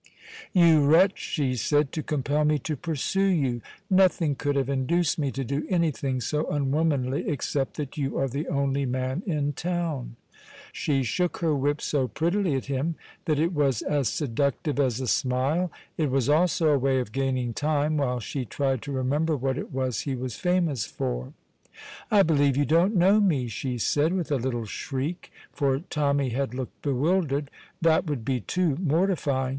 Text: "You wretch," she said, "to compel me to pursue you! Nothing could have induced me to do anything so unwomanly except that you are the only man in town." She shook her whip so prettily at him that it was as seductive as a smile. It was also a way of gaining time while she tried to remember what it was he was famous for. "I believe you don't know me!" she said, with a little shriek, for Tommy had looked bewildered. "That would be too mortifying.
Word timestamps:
"You 0.51 0.83
wretch," 0.83 1.19
she 1.19 1.55
said, 1.55 1.91
"to 1.91 2.01
compel 2.01 2.43
me 2.43 2.57
to 2.57 2.75
pursue 2.75 3.19
you! 3.21 3.61
Nothing 3.87 4.33
could 4.33 4.55
have 4.55 4.67
induced 4.67 5.19
me 5.19 5.29
to 5.33 5.43
do 5.43 5.63
anything 5.69 6.19
so 6.21 6.45
unwomanly 6.49 7.29
except 7.29 7.77
that 7.77 7.99
you 7.99 8.17
are 8.17 8.27
the 8.27 8.47
only 8.47 8.87
man 8.87 9.21
in 9.27 9.53
town." 9.53 10.15
She 10.73 11.03
shook 11.03 11.37
her 11.37 11.53
whip 11.55 11.81
so 11.81 12.07
prettily 12.07 12.55
at 12.55 12.65
him 12.65 12.95
that 13.25 13.37
it 13.37 13.53
was 13.53 13.83
as 13.83 14.09
seductive 14.09 14.79
as 14.79 14.99
a 14.99 15.05
smile. 15.07 15.71
It 15.99 16.09
was 16.09 16.27
also 16.29 16.69
a 16.69 16.79
way 16.79 16.99
of 16.99 17.11
gaining 17.11 17.53
time 17.53 17.95
while 17.97 18.19
she 18.19 18.43
tried 18.43 18.81
to 18.81 18.91
remember 18.91 19.35
what 19.37 19.55
it 19.59 19.71
was 19.71 19.99
he 19.99 20.15
was 20.15 20.33
famous 20.35 20.83
for. 20.87 21.33
"I 22.09 22.23
believe 22.23 22.57
you 22.57 22.65
don't 22.65 22.95
know 22.95 23.19
me!" 23.21 23.45
she 23.49 23.77
said, 23.77 24.13
with 24.13 24.31
a 24.31 24.37
little 24.37 24.65
shriek, 24.65 25.31
for 25.53 25.77
Tommy 25.77 26.29
had 26.29 26.55
looked 26.55 26.81
bewildered. 26.81 27.51
"That 27.83 28.07
would 28.07 28.25
be 28.25 28.39
too 28.41 28.77
mortifying. 28.77 29.49